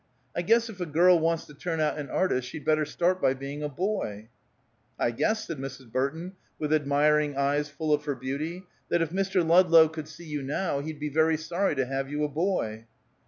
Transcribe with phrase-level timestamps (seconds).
[0.35, 3.35] I guess if a girl wants to turn out an artist she'd better start by
[3.35, 4.29] being a boy."
[4.97, 5.91] "I guess," said Mrs.
[5.91, 9.47] Burton, with admiring eyes full of her beauty, "that if Mr.
[9.47, 12.87] Ludlow could see you now, he'd be very sorry to have you a boy!"